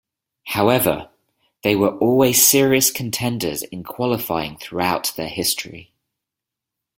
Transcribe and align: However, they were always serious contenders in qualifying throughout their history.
However, 0.47 1.11
they 1.63 1.75
were 1.75 1.95
always 1.99 2.43
serious 2.43 2.89
contenders 2.89 3.61
in 3.61 3.83
qualifying 3.83 4.57
throughout 4.57 5.13
their 5.15 5.29
history. 5.29 5.91